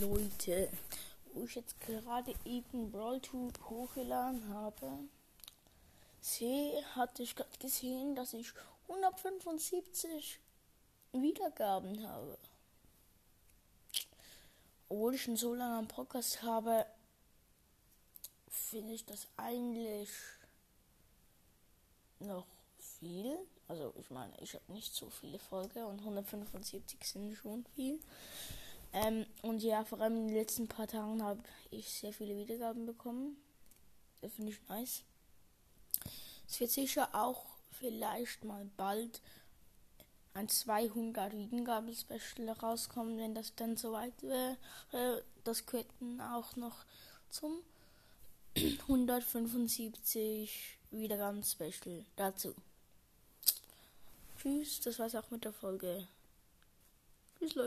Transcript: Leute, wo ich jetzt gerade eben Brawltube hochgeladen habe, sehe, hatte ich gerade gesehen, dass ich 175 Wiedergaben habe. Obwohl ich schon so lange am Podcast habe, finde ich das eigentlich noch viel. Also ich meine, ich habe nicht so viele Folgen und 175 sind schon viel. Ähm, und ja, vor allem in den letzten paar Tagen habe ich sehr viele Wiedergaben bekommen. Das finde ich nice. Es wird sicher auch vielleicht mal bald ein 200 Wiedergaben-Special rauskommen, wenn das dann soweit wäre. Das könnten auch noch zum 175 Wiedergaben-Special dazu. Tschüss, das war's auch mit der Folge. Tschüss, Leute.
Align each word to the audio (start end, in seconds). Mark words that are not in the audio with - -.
Leute, 0.00 0.70
wo 1.32 1.44
ich 1.44 1.54
jetzt 1.54 1.80
gerade 1.80 2.34
eben 2.44 2.90
Brawltube 2.90 3.58
hochgeladen 3.68 4.48
habe, 4.52 4.90
sehe, 6.20 6.84
hatte 6.94 7.22
ich 7.22 7.34
gerade 7.34 7.58
gesehen, 7.58 8.14
dass 8.14 8.34
ich 8.34 8.52
175 8.88 10.38
Wiedergaben 11.12 12.06
habe. 12.06 12.38
Obwohl 14.88 15.14
ich 15.14 15.22
schon 15.22 15.36
so 15.36 15.54
lange 15.54 15.78
am 15.78 15.88
Podcast 15.88 16.42
habe, 16.42 16.86
finde 18.48 18.92
ich 18.92 19.04
das 19.04 19.26
eigentlich 19.36 20.10
noch 22.18 22.46
viel. 22.78 23.38
Also 23.68 23.92
ich 23.98 24.10
meine, 24.10 24.32
ich 24.40 24.54
habe 24.54 24.72
nicht 24.72 24.94
so 24.94 25.10
viele 25.10 25.38
Folgen 25.38 25.84
und 25.84 26.00
175 26.00 27.02
sind 27.02 27.34
schon 27.34 27.64
viel. 27.74 27.98
Ähm, 28.96 29.26
und 29.42 29.62
ja, 29.62 29.84
vor 29.84 30.00
allem 30.00 30.16
in 30.16 30.28
den 30.28 30.36
letzten 30.36 30.68
paar 30.68 30.86
Tagen 30.86 31.22
habe 31.22 31.42
ich 31.70 31.86
sehr 31.86 32.14
viele 32.14 32.34
Wiedergaben 32.34 32.86
bekommen. 32.86 33.36
Das 34.22 34.32
finde 34.32 34.52
ich 34.52 34.68
nice. 34.70 35.02
Es 36.48 36.58
wird 36.60 36.70
sicher 36.70 37.10
auch 37.12 37.44
vielleicht 37.72 38.42
mal 38.42 38.64
bald 38.78 39.20
ein 40.32 40.48
200 40.48 41.34
Wiedergaben-Special 41.34 42.48
rauskommen, 42.50 43.18
wenn 43.18 43.34
das 43.34 43.54
dann 43.54 43.76
soweit 43.76 44.14
wäre. 44.22 44.56
Das 45.44 45.66
könnten 45.66 46.22
auch 46.22 46.56
noch 46.56 46.86
zum 47.28 47.58
175 48.56 50.78
Wiedergaben-Special 50.90 52.06
dazu. 52.16 52.54
Tschüss, 54.38 54.80
das 54.80 54.98
war's 54.98 55.14
auch 55.14 55.30
mit 55.30 55.44
der 55.44 55.52
Folge. 55.52 56.08
Tschüss, 57.38 57.56
Leute. 57.56 57.64